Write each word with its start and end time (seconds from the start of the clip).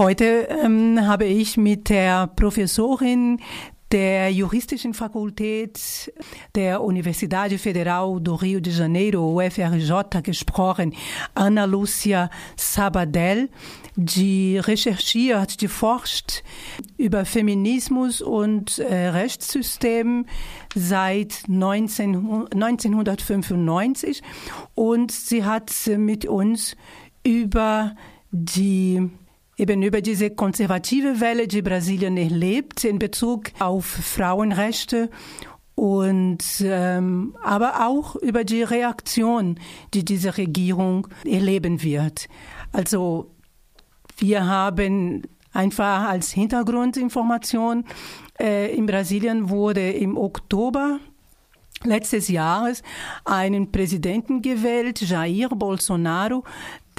Heute 0.00 0.48
ähm, 0.48 1.06
habe 1.06 1.26
ich 1.26 1.58
mit 1.58 1.90
der 1.90 2.26
Professorin 2.28 3.38
der 3.92 4.32
Juristischen 4.32 4.94
Fakultät 4.94 6.10
der 6.54 6.82
Universidade 6.82 7.58
Federal 7.58 8.18
do 8.18 8.34
Rio 8.36 8.60
de 8.60 8.72
Janeiro, 8.72 9.38
UFRJ, 9.38 10.22
gesprochen, 10.22 10.94
Ana 11.34 11.64
Lúcia 11.64 12.30
Sabadell, 12.56 13.50
die 13.94 14.56
recherchiert, 14.56 15.60
die 15.60 15.68
forscht 15.68 16.44
über 16.96 17.26
Feminismus 17.26 18.22
und 18.22 18.78
äh, 18.78 19.08
Rechtssystem 19.08 20.24
seit 20.74 21.42
19, 21.46 22.46
1995 22.54 24.22
und 24.74 25.12
sie 25.12 25.44
hat 25.44 25.70
mit 25.98 26.24
uns 26.24 26.74
über 27.22 27.94
die 28.30 29.10
eben 29.60 29.82
über 29.82 30.00
diese 30.00 30.30
konservative 30.30 31.20
Welle, 31.20 31.46
die 31.46 31.60
Brasilien 31.60 32.16
erlebt 32.16 32.82
in 32.84 32.98
Bezug 32.98 33.50
auf 33.58 33.84
Frauenrechte 33.84 35.10
und 35.74 36.42
ähm, 36.62 37.36
aber 37.42 37.86
auch 37.86 38.16
über 38.16 38.44
die 38.44 38.62
Reaktion, 38.62 39.60
die 39.92 40.02
diese 40.02 40.38
Regierung 40.38 41.08
erleben 41.26 41.82
wird. 41.82 42.28
Also 42.72 43.30
wir 44.16 44.46
haben 44.46 45.24
einfach 45.52 46.08
als 46.08 46.32
Hintergrundinformation 46.32 47.84
äh, 48.40 48.74
in 48.74 48.86
Brasilien 48.86 49.50
wurde 49.50 49.90
im 49.90 50.16
Oktober 50.16 51.00
letztes 51.84 52.28
Jahres 52.28 52.82
einen 53.24 53.72
Präsidenten 53.72 54.40
gewählt, 54.40 55.00
Jair 55.02 55.48
Bolsonaro, 55.50 56.44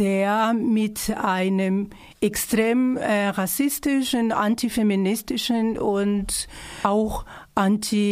der 0.01 0.53
mit 0.53 1.11
einem 1.15 1.91
extrem 2.21 2.97
äh, 2.97 3.27
rassistischen, 3.27 4.31
antifeministischen 4.31 5.77
und 5.77 6.47
auch 6.81 7.23
anti-LGBTI 7.53 8.09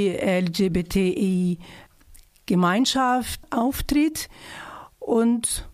Gemeinschaft 2.45 3.41
auftritt 3.49 4.29
und 4.99 5.67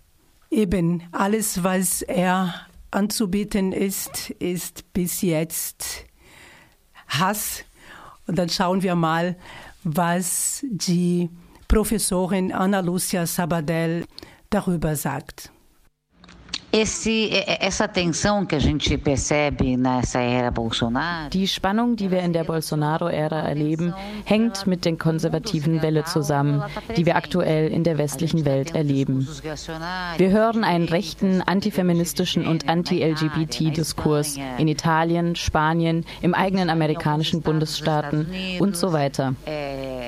eben 0.50 1.04
alles, 1.12 1.66
was 1.66 2.02
er 2.02 2.66
anzubieten 2.92 3.74
ist, 3.74 4.30
ist 4.30 4.94
bis 4.94 5.22
jetzt 5.22 6.06
Hass. 7.10 7.66
Und 8.26 8.40
dann 8.40 8.48
schauen 8.48 8.84
wir 8.84 8.96
mal, 8.96 9.36
was 9.84 10.66
die 10.70 11.30
Professorin 11.68 12.54
Ana 12.54 12.80
Lucia 12.80 13.26
Sabadell 13.26 14.06
darüber 14.50 14.96
sagt. 14.96 15.52
Esse, 16.78 17.30
essa 17.62 17.88
tensão 17.88 18.46
que 18.46 18.54
a 18.54 18.60
gente 18.60 18.98
percebe 18.98 19.78
nessa 19.78 20.20
era 20.20 20.52
Bolsonaro. 20.52 21.30
Die 21.30 21.48
Spannung, 21.48 21.96
die 21.96 22.12
wir 22.12 22.20
in 22.20 22.34
der 22.34 22.44
Bolsonaro-Ära 22.44 23.48
erleben, 23.48 23.94
hängt 24.26 24.68
mit 24.68 24.84
der 24.84 24.98
konservativen 24.98 25.82
Welle 25.82 26.04
zusammen, 26.04 26.62
die 26.98 27.06
wir 27.06 27.16
aktuell 27.16 27.72
in 27.72 27.86
der 27.86 27.98
westlichen 27.98 28.44
Welt 28.44 28.76
erleben. 28.76 29.26
Wir 30.18 30.32
hören 30.32 30.66
einen 30.66 30.90
rechten, 30.90 31.42
antifeministischen 31.42 32.46
und 32.46 32.68
anti-LGBT-Diskurs 32.68 34.38
in 34.58 34.68
Italien, 34.68 35.38
Spanien, 35.38 36.04
im 36.22 36.34
eigenen 36.34 36.70
amerikanischen 36.70 37.42
Bundesstaaten 37.42 38.28
und 38.60 38.76
so 38.76 38.92
weiter. 38.92 39.34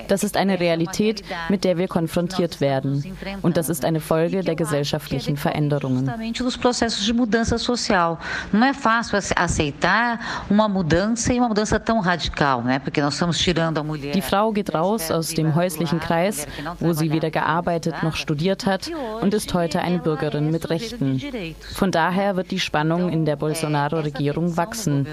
Das 0.08 0.24
ist 0.24 0.38
eine 0.38 0.60
Realität, 0.60 1.24
mit 1.50 1.64
der 1.64 1.78
wir 1.78 1.88
konfrontiert 1.88 2.62
werden. 2.62 3.04
Und 3.42 3.58
das 3.58 3.70
ist 3.70 3.86
eine 3.86 4.00
Folge 4.00 4.42
der 4.42 4.56
gesellschaftlichen 4.56 5.38
Veränderungen. 5.38 6.10
Não 8.54 8.66
é 8.66 8.74
fácil 8.74 9.18
aceitar 9.36 10.46
uma 10.50 10.68
mudança 10.68 11.34
e 11.34 11.40
uma 11.40 11.50
mudança 11.50 11.80
tão 11.80 12.00
radical, 12.00 12.62
né? 12.62 12.80
Porque 12.80 13.02
nós 13.02 13.14
estamos 13.14 13.38
tirando 13.38 13.78
a 13.80 13.84
mulher. 13.84 14.14
Die 14.14 14.22
Frau 14.22 14.52
geht 14.52 14.74
raus 14.74 15.12
aus 15.12 15.30
dem 15.30 15.56
häuslichen 15.56 16.00
Kreis, 16.00 16.48
wo 16.80 16.94
sie 16.94 17.12
weder 17.12 17.30
gearbeitet 17.30 18.04
noch 18.04 18.16
studiert 18.16 18.66
hat 18.66 18.90
und 19.22 19.34
ist 19.34 19.54
heute 19.54 19.82
eine 19.82 20.00
Bürgerin 20.00 20.52
mit 20.52 20.70
Rechten. 20.70 21.22
Von 21.74 21.92
daher 21.92 22.36
wird 22.36 22.52
die 22.52 22.60
Spannung 22.60 23.10
in 23.12 23.26
der 23.26 23.36
Bolsonaro-Regierung 23.36 24.58
wachsen. 24.58 25.08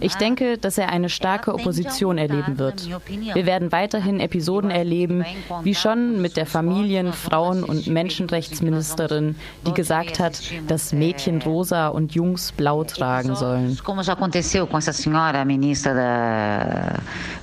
Ich 0.00 0.14
denke, 0.16 0.58
dass 0.58 0.78
er 0.78 0.88
eine 0.90 1.08
starke 1.08 1.54
Opposition 1.54 2.18
erleben 2.18 2.58
wird. 2.58 2.88
Wir 3.08 3.46
werden 3.46 3.72
weiterhin 3.72 4.20
Episoden 4.32 4.70
erleben, 4.70 5.24
wie 5.62 5.74
schon 5.74 6.22
mit 6.22 6.38
der 6.38 6.46
Familien-, 6.46 7.12
Frauen- 7.12 7.64
und 7.64 7.86
Menschenrechtsministerin, 7.86 9.36
die 9.66 9.74
gesagt 9.74 10.18
hat, 10.18 10.40
dass 10.68 10.94
Mädchen 10.94 11.42
rosa 11.42 11.88
und 11.88 12.14
Jungs 12.14 12.52
blau 12.52 12.82
tragen 12.82 13.34
sollen. 13.34 13.76
Como 13.84 14.02
já 14.02 14.14
aconteceu 14.14 14.66
com 14.66 14.78
essa 14.78 14.92
senhora, 14.92 15.44
ministra 15.44 15.92
da, 15.92 16.98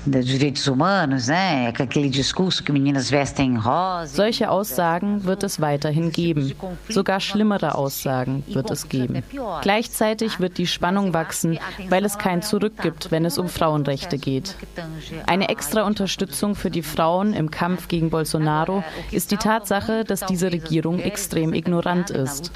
dos 0.05 0.25
Direitos 0.25 0.67
Humanos, 0.67 1.27
né? 1.27 1.67
Aquele 1.67 2.09
discurso 2.09 2.63
que 2.63 2.71
meninas 2.71 3.11
vestem 3.11 3.57
rosa. 3.57 4.07
Solche 4.07 4.49
Aussagen 4.49 5.23
wird 5.25 5.43
es 5.43 5.61
weiterhin 5.61 6.11
geben. 6.11 6.53
Sogar 6.89 7.19
schlimmere 7.19 7.75
Aussagen 7.75 8.43
wird 8.47 8.71
es 8.71 8.89
geben. 8.89 9.21
Gleichzeitig 9.61 10.39
wird 10.39 10.57
die 10.57 10.65
Spannung 10.65 11.13
wachsen, 11.13 11.59
weil 11.89 12.03
es 12.03 12.17
kein 12.17 12.41
Zurück 12.41 12.73
gibt, 12.81 13.11
wenn 13.11 13.25
es 13.25 13.37
um 13.37 13.47
Frauenrechte 13.47 14.17
geht. 14.17 14.55
Eine 15.27 15.49
extra 15.49 15.83
Unterstützung 15.83 16.55
für 16.55 16.71
die 16.71 16.78
Frauen 16.81 17.33
im 17.33 17.51
Kampf 17.51 17.87
gegen 17.87 18.09
Bolsonaro 18.09 18.83
ist 19.11 19.31
die 19.31 19.37
Tatsache, 19.37 20.03
dass 20.03 20.21
diese 20.21 20.51
Regierung 20.51 20.99
extrem 20.99 21.53
ignorant 21.53 22.09
ist. 22.09 22.51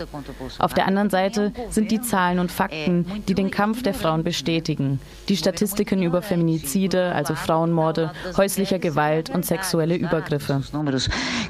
Auf 0.60 0.74
der 0.74 0.88
anderen 0.88 1.10
Seite 1.10 1.52
sind 1.70 1.92
die 1.92 2.02
Zahlen 2.02 2.40
und 2.40 2.52
Fakten, 2.52 3.06
die 3.28 3.34
den 3.34 3.52
Kampf 3.52 3.84
der 3.84 3.94
Frauen 3.94 4.24
bestätigen. 4.24 5.00
Die 5.30 5.38
Statistiken 5.38 6.04
über 6.04 6.22
Feminizide, 6.22 7.14
also 7.14 7.36
Frauenmorde, 7.36 8.12
häuslicher 8.38 8.80
Gewalt 8.80 9.30
und 9.30 9.46
sexuelle 9.46 9.96
Übergriffe. 9.96 10.62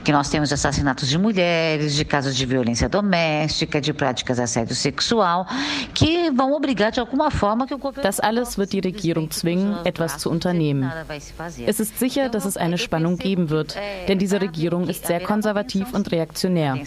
Que 0.03 0.11
nós 0.11 0.29
temos 0.29 0.51
assassinatos 0.51 1.09
de 1.09 1.17
mulheres, 1.17 1.95
de 1.95 2.05
casos 2.05 2.35
de 2.35 2.45
violência 2.45 2.90
doméstica, 2.90 3.79
de 3.79 3.94
práticas 3.94 4.38
de 4.38 4.44
assédio 4.44 4.75
sexual, 4.75 5.45
que 5.94 6.31
vão 6.31 6.53
obrigar 6.53 6.91
de 6.91 7.00
alguma 7.00 7.31
forma 7.31 7.66
que 7.66 7.73
o 7.73 7.78
governo. 7.78 8.03
Das 8.03 8.19
alles 8.19 8.57
wird 8.57 8.73
die 8.73 8.79
Regierung 8.79 9.29
zwingen, 9.31 9.78
etwas 9.85 10.17
zu 10.17 10.29
unternehmen. 10.29 10.91
Es 11.66 11.79
ist 11.79 11.97
sicher, 12.00 12.29
dass 12.29 12.45
es 12.45 12.57
eine 12.63 12.78
Spannung 12.78 13.18
geben 13.18 13.50
wird, 13.50 13.75
denn 14.07 14.18
diese 14.18 14.41
Regierung 14.41 14.88
ist 14.88 15.06
sehr 15.06 15.19
konservativ 15.19 15.94
und 15.94 16.12
reaktionär. 16.12 16.78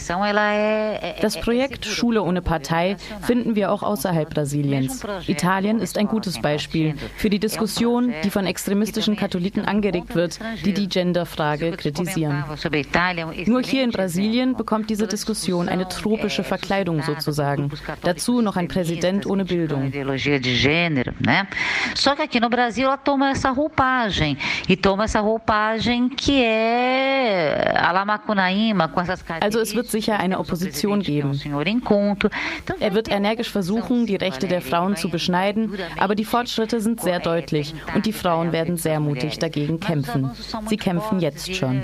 Das 1.20 1.40
Projekt 1.40 1.84
Schule 1.84 2.22
ohne 2.22 2.42
Partei 2.42 2.96
finden 3.22 3.54
wir 3.54 3.70
auch 3.70 3.82
außerhalb 3.82 4.30
Brasiliens. 4.30 5.04
Italien 5.26 5.78
ist 5.78 5.98
ein 5.98 6.08
gutes 6.08 6.40
Beispiel 6.40 6.94
für 7.16 7.30
die 7.30 7.38
Diskussion, 7.38 8.12
die 8.24 8.30
von 8.30 8.46
extremistischen 8.46 9.16
Katholiken 9.16 9.64
angeregt 9.64 10.14
wird, 10.14 10.38
die 10.64 10.72
die 10.72 10.88
Genderfrage 10.88 11.72
kritisieren. 11.72 12.44
Nur 13.46 13.62
hier 13.62 13.84
in 13.84 13.90
Brasilien 13.90 14.56
bekommt 14.56 14.90
diese 14.90 15.06
Diskussion 15.06 15.68
eine 15.68 15.88
tropische 15.88 16.42
Verkleidung 16.42 17.02
sozusagen. 17.02 17.70
Dazu 18.02 18.40
noch 18.40 18.56
ein 18.56 18.68
Präsident 18.68 19.26
ohne 19.26 19.44
Bildung. 19.44 19.92
Só 21.94 22.14
que 22.14 22.22
aqui 22.22 22.40
no 22.40 22.48
Brasil 22.48 22.86
ela 22.86 22.96
toma 22.96 23.30
essa 23.30 23.50
roupagem 23.50 24.38
e 24.68 24.76
toma 24.76 25.04
essa 25.04 25.20
roupagem 25.20 25.65
Also 29.40 29.60
es 29.60 29.74
wird 29.74 29.88
sicher 29.88 30.18
eine 30.18 30.38
Opposition 30.38 31.00
geben. 31.00 31.40
Er 32.80 32.94
wird 32.94 33.08
energisch 33.10 33.50
versuchen, 33.50 34.06
die 34.06 34.16
Rechte 34.16 34.46
der 34.46 34.60
Frauen 34.60 34.96
zu 34.96 35.08
beschneiden, 35.10 35.76
aber 35.98 36.14
die 36.14 36.24
Fortschritte 36.24 36.80
sind 36.80 37.00
sehr 37.00 37.20
deutlich 37.20 37.74
und 37.94 38.06
die 38.06 38.12
Frauen 38.12 38.52
werden 38.52 38.76
sehr 38.76 39.00
mutig 39.00 39.38
dagegen 39.38 39.80
kämpfen. 39.80 40.30
Sie 40.66 40.76
kämpfen 40.76 41.20
jetzt 41.20 41.54
schon. 41.54 41.82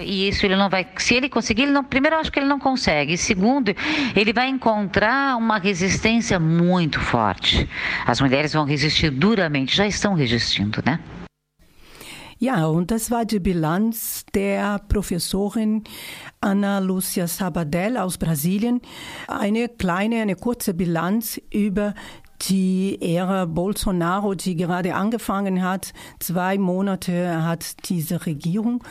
Se 0.97 1.15
ele 1.17 1.29
conseguir, 1.29 1.63
ele 1.65 1.73
não, 1.73 1.85
primeiro 1.85 2.17
eu 2.17 2.21
acho 2.21 2.33
que 2.33 2.39
ele 2.39 2.49
não 2.49 2.59
consegue. 2.59 3.17
Segundo, 3.17 3.75
ele 4.15 4.33
vai 4.33 4.49
encontrar 4.49 5.37
uma 5.37 5.59
resistência 5.59 6.39
muito 6.39 7.01
forte. 7.01 7.69
As 8.07 8.21
mulheres 8.21 8.53
vão 8.53 8.65
resistir 8.65 9.11
duramente, 9.11 9.77
já 9.77 9.87
estão 9.87 10.15
resistindo, 10.15 10.83
né? 10.85 10.99
Ja, 12.43 12.67
und 12.67 12.91
das 12.91 13.13
war 13.13 13.25
die 13.25 13.39
Bilanz 13.39 14.27
der 14.35 14.81
Professorin 14.89 15.85
Ana 16.41 16.81
Lucia 16.81 17.29
Sabadell 17.29 17.97
aus 17.97 18.19
Brasilien. 18.19 18.81
Eine 19.29 19.69
kleine, 19.69 20.23
eine 20.23 20.35
kurze 20.35 20.75
Bilanz 20.75 21.41
über 21.53 21.95
die 22.49 22.99
Ära 23.01 23.45
Bolsonaro, 23.45 24.35
die 24.35 24.57
gerade 24.57 24.97
angefangen 24.97 25.63
hat. 25.63 25.93
Zwei 26.19 26.59
Monate 26.59 27.45
hat 27.45 27.89
diese 27.89 28.27
Regierung 28.27 28.83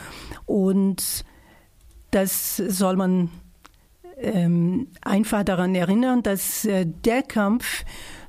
und 0.46 1.22
das 2.10 2.56
soll 2.56 2.96
man 2.96 3.28
ähm, 4.16 4.88
einfach 5.02 5.44
daran 5.44 5.74
erinnern, 5.74 6.22
dass 6.22 6.64
äh, 6.64 6.86
der 6.86 7.22
Kampf 7.22 7.84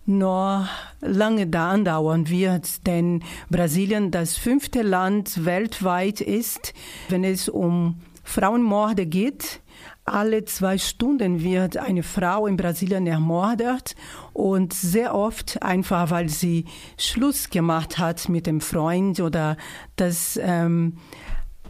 noch 0.06 0.68
lange 1.02 1.48
da 1.48 1.72
andauern 1.72 2.30
wird, 2.30 2.86
denn 2.88 3.24
Brasilien 3.50 4.12
das 4.12 4.38
fünfte 4.38 4.82
Land 4.82 5.46
weltweit 5.46 6.22
ist, 6.22 6.74
wenn 7.10 7.24
es 7.24 7.50
um 7.50 8.02
Frauenmorde 8.24 9.06
geht 9.06 9.62
alle 10.06 10.44
zwei 10.44 10.78
Stunden 10.78 11.44
wird 11.44 11.78
eine 11.78 12.04
Frau 12.04 12.46
in 12.48 12.58
Brasilien 12.58 13.08
ermordet 13.08 13.96
und 14.34 14.74
sehr 14.74 15.16
oft 15.16 15.62
einfach, 15.64 16.12
weil 16.12 16.28
sie 16.28 16.66
Schluss 16.98 17.50
gemacht 17.50 17.98
hat 17.98 18.28
mit 18.28 18.46
dem 18.46 18.60
Freund 18.60 19.22
oder 19.22 19.56
das 19.96 20.38
ähm, 20.42 20.98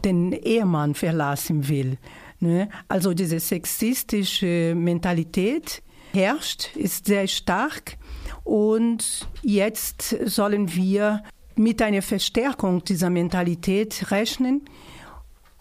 den 0.04 0.32
Ehemann 0.32 0.94
verlassen 0.94 1.68
will. 1.68 1.96
Ne? 2.40 2.68
Also 2.88 3.14
diese 3.14 3.38
sexistische 3.38 4.74
Mentalität 4.76 5.82
herrscht, 6.14 6.76
ist 6.76 7.06
sehr 7.06 7.26
stark 7.26 7.96
und 8.44 9.28
jetzt 9.42 10.16
sollen 10.24 10.74
wir 10.74 11.22
mit 11.56 11.82
einer 11.82 12.02
Verstärkung 12.02 12.84
dieser 12.84 13.10
Mentalität 13.10 14.10
rechnen 14.10 14.62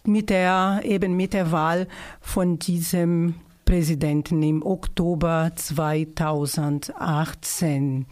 mit 0.05 0.29
der, 0.29 0.81
eben 0.83 1.15
mit 1.15 1.33
der 1.33 1.51
Wahl 1.51 1.87
von 2.19 2.59
diesem 2.59 3.35
Präsidenten 3.65 4.43
im 4.43 4.63
Oktober 4.65 5.51
2018. 5.55 8.05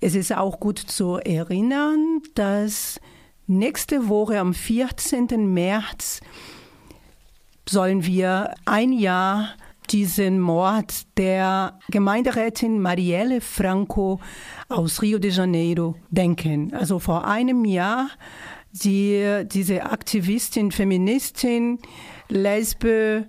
Es 0.00 0.14
ist 0.14 0.34
auch 0.36 0.60
gut 0.60 0.78
zu 0.78 1.16
erinnern, 1.16 2.22
dass 2.34 3.00
nächste 3.46 4.08
Woche 4.08 4.38
am 4.38 4.54
14. 4.54 5.52
März 5.52 6.20
sollen 7.68 8.06
wir 8.06 8.54
ein 8.64 8.92
Jahr 8.92 9.48
diesen 9.90 10.40
Mord 10.40 11.16
der 11.16 11.78
Gemeinderätin 11.90 12.80
Marielle 12.80 13.40
Franco 13.40 14.20
aus 14.68 15.02
Rio 15.02 15.18
de 15.18 15.30
Janeiro 15.30 15.96
denken. 16.10 16.72
Also 16.74 16.98
vor 16.98 17.26
einem 17.26 17.64
Jahr 17.64 18.08
die, 18.72 19.44
diese 19.46 19.84
Aktivistin, 19.84 20.70
Feministin, 20.70 21.78
Lesbe 22.28 23.28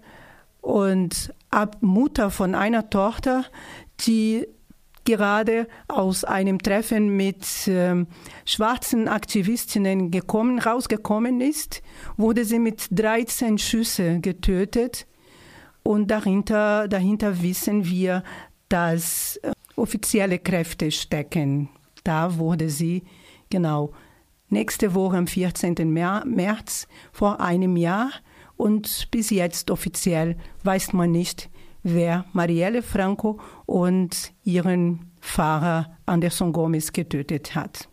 und 0.61 1.33
Mutter 1.81 2.29
von 2.29 2.55
einer 2.55 2.89
Tochter, 2.89 3.45
die 4.01 4.45
gerade 5.05 5.67
aus 5.87 6.25
einem 6.25 6.59
Treffen 6.59 7.15
mit 7.15 7.45
ähm, 7.67 8.07
schwarzen 8.45 9.07
Aktivistinnen 9.07 10.11
gekommen, 10.11 10.59
rausgekommen 10.59 11.39
ist, 11.39 11.81
wurde 12.17 12.43
sie 12.43 12.59
mit 12.59 12.87
13 12.91 13.57
Schüsse 13.57 14.19
getötet. 14.19 15.07
Und 15.87 16.11
dahinter, 16.11 16.89
dahinter 16.89 17.41
wissen 17.41 17.85
wir, 17.85 18.21
dass 18.67 19.37
äh, 19.37 19.53
offizielle 19.77 20.37
Kräfte 20.37 20.91
stecken. 20.91 21.69
Da 22.03 22.37
wurde 22.37 22.69
sie 22.69 23.03
genau 23.49 23.93
nächste 24.49 24.93
Woche 24.93 25.15
am 25.15 25.27
14. 25.27 25.75
März 25.89 26.89
vor 27.13 27.39
einem 27.39 27.77
Jahr 27.77 28.11
und 28.57 29.07
bis 29.11 29.29
jetzt 29.29 29.71
offiziell 29.71 30.35
weiß 30.65 30.91
man 30.91 31.13
nicht, 31.13 31.49
wer 31.83 32.25
Marielle 32.33 32.83
Franco 32.83 33.39
und 33.65 34.33
ihren 34.43 35.09
Fahrer 35.21 35.97
Anderson 36.05 36.51
Gomez 36.51 36.91
getötet 36.91 37.55
hat. 37.55 37.87